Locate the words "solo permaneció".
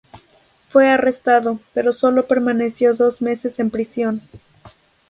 1.93-2.95